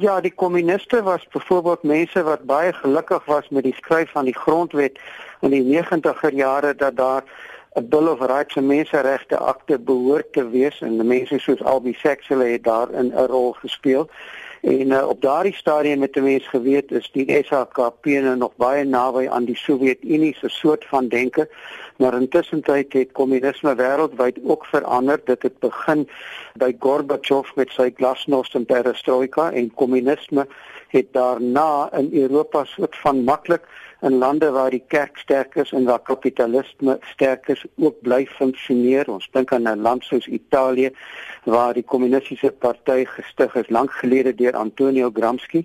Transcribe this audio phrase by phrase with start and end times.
[0.00, 4.36] Ja, die kommuniste was byvoorbeeld mense wat baie gelukkig was met die skryf van die
[4.36, 4.96] grondwet
[5.44, 7.24] in die 90er jare dat daar
[7.76, 12.52] 'n Bill of Rights en menseregte akte behoort te wees en mense soos Albie Sexwell
[12.52, 14.08] het daarin 'n rol gespeel.
[14.60, 19.24] En uh, op daardie stadium het mense geweet is die SHKP nou nog baie naby
[19.28, 21.48] aan die Sowjetunie se soort van denke,
[21.96, 25.20] maar intussen tyd het kommunisme wêreldwyd ook verander.
[25.24, 26.08] Dit het begin
[26.60, 30.46] by Gorbachev met sy glasnost en perestroika en kommunisme
[30.92, 33.64] het daarna in Europa soort van maklik
[34.00, 39.10] in lande waar die kerk sterk is en waar kapitalisme sterk is ook bly funksioneer.
[39.10, 40.90] Ons dink aan 'n land soos Italië
[41.44, 45.64] waar die kommunistiese party gestig is lank gelede deur Antonio Gramsci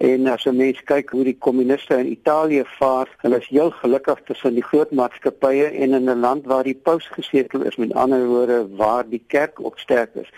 [0.00, 4.20] en as 'n mens kyk hoe die kommuniste in Italië vaar, hulle is heel gelukkig
[4.24, 8.26] tussen die groot maatskappye en in 'n land waar die paus gesetel is, met ander
[8.26, 10.30] woorde waar die kerk ook sterk is.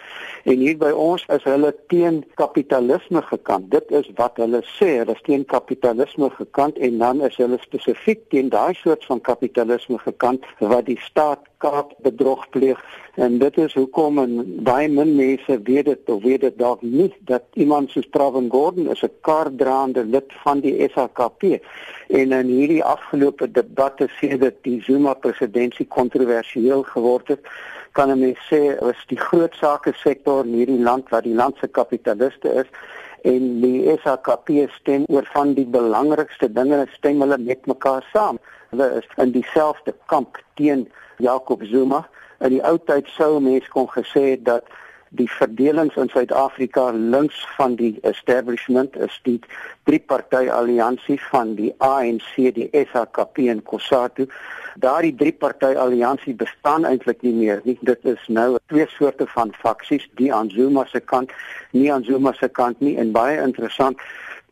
[0.45, 3.71] En hier by ons is hulle teen kapitalisme gekant.
[3.71, 8.21] Dit is wat hulle sê, hulle is teen kapitalisme gekant en dan is hulle spesifiek
[8.31, 12.81] teen daai soort van kapitalisme gekant wat die staat kaap bedrog pleeg.
[13.15, 14.33] En dit is hoekom en
[14.65, 18.91] baie min mense weet dit of weet dit dalk nie dat iemand soos Pravin Gordhan
[18.95, 21.61] is 'n kaardraande lid van die SAKP
[22.09, 27.41] en in hierdie afgelope debatte sê dit die Zuma presidentskap kontroversieel geword het
[27.93, 31.57] kan 'n mens sê is die groot sake sektor in hierdie land wat die land
[31.61, 32.69] se kapitaliste is
[33.27, 38.39] en die SHKP stem oor van die belangrikste dinge en stem hulle met mekaar saam.
[38.71, 40.87] Hulle is in dieselfde kamp teen
[41.23, 42.05] Jacob Zuma.
[42.45, 44.69] In die ou tyd sou mense kon gesê dat
[45.17, 49.39] die verdelings in Suid-Afrika links van die establishment is die
[49.89, 54.29] drie party alliansie van die ANC, die SHKP en COSATU.
[54.83, 57.79] Daardie drie party alliansie bestaan eintlik nie meer nie.
[57.81, 61.33] Dit is nou twee soorte van faksies, die aan Zuma se kant,
[61.73, 64.01] nie aan Zuma se kant nie en baie interessant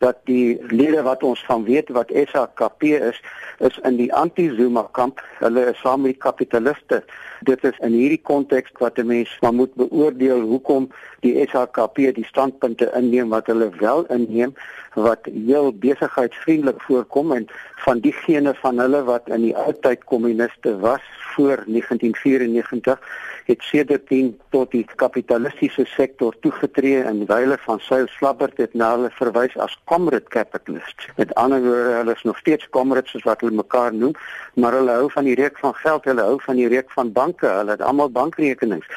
[0.04, 3.20] dat die lede wat ons van weet wat SHKP is,
[3.58, 5.22] is in die anti-Zuma kamp.
[5.40, 7.00] Hulle is saam met die kapitaliste.
[7.48, 10.90] Dit is in hierdie konteks wat 'n mens maar moet beoordeel hoekom
[11.20, 14.54] die SHKP die standpunte inneem wat hulle wel inneem
[14.94, 17.46] wat heel besigheidsvriendelik voorkom en
[17.84, 21.02] van diegene van hulle wat in die ou tyd kommuniste was
[21.34, 23.00] voor 1994
[23.44, 29.10] het sedertdien tot die kapitalistiese sektor toegetree en wyle van Sail Slabbert het na hulle
[29.18, 31.08] verwys as comrade capitalists.
[31.16, 34.14] Met ander woorde, hulle is nog steeds comrades soos wat hulle mekaar noem,
[34.54, 37.46] maar hulle hou van die reuk van geld, hulle hou van die reuk van banke,
[37.46, 38.88] hulle het almal bankrekenings.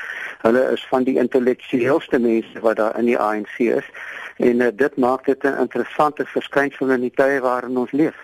[0.45, 3.91] Hulle is van die intellektueelste mense wat daar in die ANC is
[4.37, 8.15] en uh, dit maak dit 'n interessante verskynsel in die tye waarin ons leef.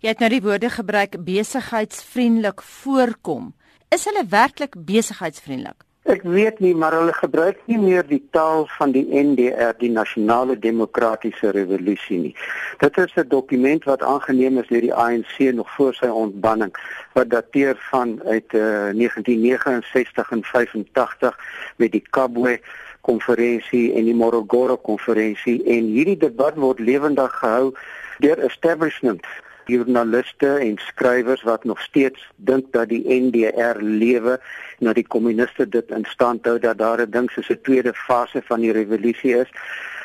[0.00, 3.54] Jy het nou die woorde gebruik besigheidsvriendelik voorkom.
[3.88, 5.84] Is hulle werklik besigheidsvriendelik?
[6.08, 10.56] Ek weet nie, maar hulle gebruik nie meer die taal van die NDR, die Nasionale
[10.58, 12.32] Demokratiese Revolusie nie.
[12.80, 16.72] Dit is 'n dokument wat aangeneem is deur die ANC nog voor sy ontbanning
[17.12, 21.38] wat dateer van uit uh, 1969 en 85
[21.76, 22.60] met die Kabwe
[23.00, 27.72] konferensie en die Morogoro konferensie en hierdie debat word lewendig gehou
[28.18, 29.24] deur establishment
[29.70, 34.38] joernaliste en skrywers wat nog steeds dink dat die NDR lewe
[34.78, 38.42] na die kommuniste dit in stand hou dat daar 'n ding soos 'n tweede fase
[38.44, 39.50] van die revolusie is.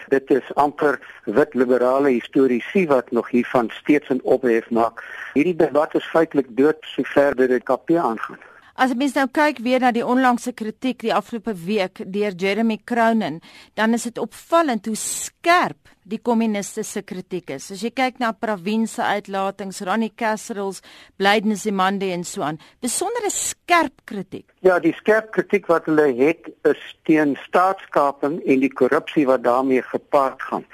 [0.08, 5.04] Dit is amper wit liberale historiese wat nog hiervan steeds 'n ophef maak.
[5.34, 8.40] Hierdie debat is feitelik dood sover dit die KP aangaan.
[8.76, 13.38] As mens nou kyk weer na die onlangse kritiek die afgelope week deur Jeremy Cronin,
[13.80, 17.70] dan is dit opvallend hoe skerp die kommuniste se kritiek is.
[17.72, 20.82] As jy kyk na Pravin se uitlatings, Ronnie Kasrils,
[21.16, 24.50] Blyden Zimande en so aan, besondere skerp kritiek.
[24.60, 29.88] Ja, die skerp kritiek wat hulle het is teen staatskaping en die korrupsie wat daarmee
[29.88, 30.68] gepaard gaan.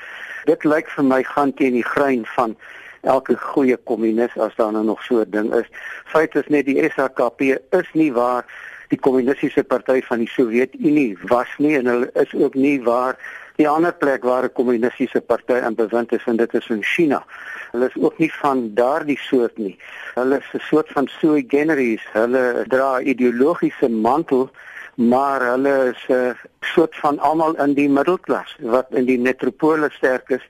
[0.50, 2.58] Dit lyk vir my gaan teen die grein van
[3.02, 5.68] elke goeie kommunis as daar nou nog so 'n ding is.
[6.06, 8.46] Feit is net die SHKP is nie waar
[8.90, 13.18] die kommunistiese party van die Sowjetunie was nie en hulle is ook nie waar
[13.56, 17.24] die ander plek waar 'n kommunistiese party in bewind is en dit is in China.
[17.72, 19.78] Hulle is ook nie van daardie soort nie.
[20.16, 22.04] Hulle is 'n soort van sui generis.
[22.14, 24.50] Hulle dra ideologiese mantel
[24.96, 30.30] maar hulle is 'n soort van almal in die middelklas wat in die metropole sterk
[30.30, 30.46] is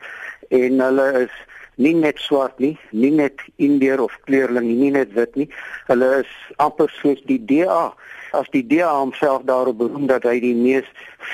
[0.50, 1.32] en hulle is
[1.76, 5.48] nie net swart nie, nie net indier of kleurling nie, nie net wit nie.
[5.88, 7.92] Hulle is amper soos die DA.
[8.36, 10.88] As die DA homself daarop beroem dat hy die mees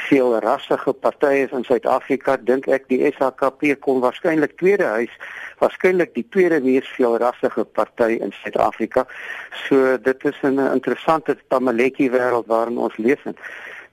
[0.08, 5.14] veel rassige party is in Suid-Afrika, dink ek die SHKP kon waarskynlik tweede huis,
[5.62, 9.06] waarskynlik die tweede mees veel rassige party in Suid-Afrika.
[9.68, 13.36] So dit is 'n interessante tamaletjie wêreld waarin ons leef en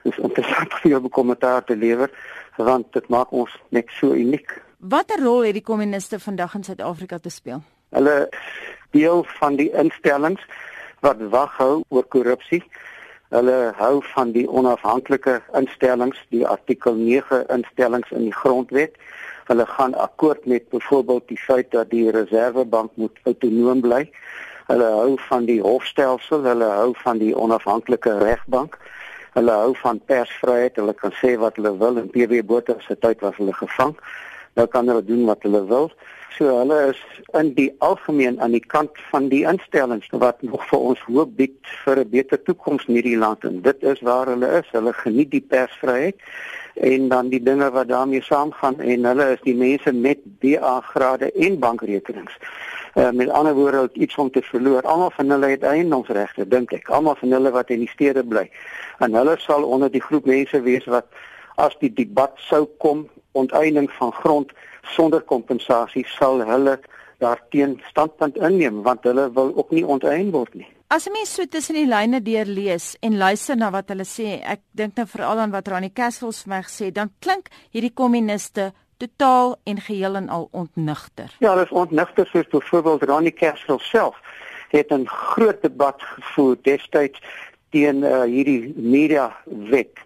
[0.03, 2.09] dit is interessant om hier 'n kommentaar te lewer
[2.57, 4.61] want dit maak ons net so uniek.
[4.89, 7.61] Watter rol het die kommuniste vandag in Suid-Afrika te speel?
[7.89, 8.29] Hulle
[8.93, 10.41] deel van die instellings
[11.01, 12.59] wat wag hou oor korrupsie.
[13.33, 18.93] Hulle hou van die onafhanklike instellings, die artikel 9 instellings in die grondwet.
[19.49, 24.03] Hulle gaan akkoord met byvoorbeeld die feit dat die Reservebank moet autonoom bly.
[24.69, 28.77] Hulle hou van die hofstelsel, hulle hou van die onafhanklike regbank.
[29.33, 30.77] Hulle hou van persvryheid.
[30.77, 33.97] Hulle kan sê wat hulle wil en PW Botha se tyd was hulle gevang.
[34.55, 35.89] Nou kan hulle doen wat hulle wil.
[36.35, 36.99] So hulle is
[37.39, 41.55] in die algemeen aan die kant van die instellings wat nog vir ons hoop bied
[41.85, 44.67] vir 'n beter toekoms in hierdie land en dit is waar hulle is.
[44.71, 46.15] Hulle geniet die persvryheid
[46.75, 51.31] en dan die dinge wat daarmee saamgaan en hulle is die mense met DA grade
[51.31, 52.35] en bankrekenings.
[52.95, 54.81] Uh, met ander woorde iets om te verloor.
[54.81, 56.89] Almal van hulle het eiendomsregte, dink ek.
[56.89, 58.49] Almal van hulle wat in die stede bly.
[58.99, 61.05] En hulle sal onder die groep mense wees wat
[61.55, 64.51] as die debat sou kom onteiening van grond
[64.95, 66.79] sonder kompensasie sal hulle
[67.23, 70.67] daarteen standpunt inneem want hulle wil ook nie onteien word nie.
[70.87, 74.61] As 'n mens so tussen die lyne deurlees en luister na wat hulle sê, ek
[74.71, 79.55] dink nou veral aan wat Rani Castles vir my gesê, dan klink hierdie kommuniste totaal
[79.63, 81.31] en geheel en al ontnigter.
[81.39, 84.15] Ja, dis ontnigter soos byvoorbeeld Rani Castles self
[84.69, 87.19] het 'n groot debat gevoer destyds
[87.69, 89.97] teen uh, hierdie media wet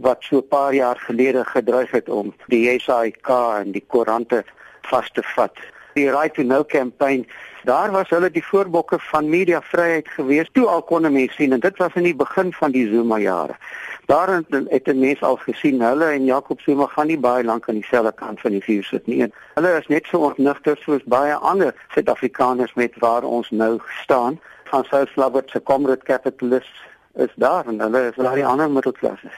[0.00, 3.28] wat so 'n paar jaar gelede gedryf het om die SAIK
[3.62, 4.44] en die koerante
[4.80, 5.56] vas te vat.
[5.94, 7.26] Die Right to Know campaign,
[7.64, 10.48] daar was hulle die voorbokke van mediavryheid gewees.
[10.52, 13.56] Toe al kon mense sien en dit was in die begin van die Zuma jare.
[14.06, 17.74] Daarin het 'n mens al gesien hulle en Jacob Zuma gaan nie baie lank aan
[17.74, 19.22] dieselfde kant van die vuur sit nie.
[19.22, 24.40] En hulle is net so ontnigter soos baie ander Suid-Afrikaners met waar ons nou staan.
[24.64, 26.82] Van South Flabber se comrade capitalists
[27.14, 29.30] is daar en hulle is daar die ander middelklasse.